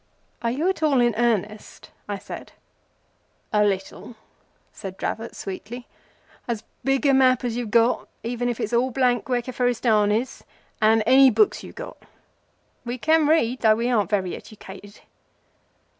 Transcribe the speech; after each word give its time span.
"Are 0.41 0.49
you 0.49 0.67
at 0.67 0.81
all 0.81 0.99
in 0.99 1.13
earnest?" 1.15 1.91
I 2.09 2.17
said. 2.17 2.53
"A 3.53 3.63
little," 3.63 4.15
said 4.73 4.97
Dravot, 4.97 5.35
sweetly. 5.35 5.87
"As 6.47 6.63
big 6.83 7.05
a 7.05 7.13
map 7.13 7.43
as 7.43 7.55
you 7.55 7.65
have 7.65 7.69
got, 7.69 8.07
even 8.23 8.49
if 8.49 8.59
it's 8.59 8.73
all 8.73 8.89
blank 8.89 9.29
where 9.29 9.43
Kafiristan 9.43 10.11
is, 10.11 10.43
and 10.81 11.03
any 11.05 11.29
books 11.29 11.61
you've 11.61 11.75
got. 11.75 11.97
We 12.83 12.97
can 12.97 13.27
read, 13.27 13.59
though 13.59 13.75
we 13.75 13.91
aren't 13.91 14.09
very 14.09 14.35
educated." 14.35 15.01